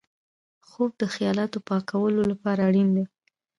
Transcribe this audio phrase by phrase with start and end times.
[0.67, 3.05] خوب د خیالاتو پاکولو لپاره اړین دی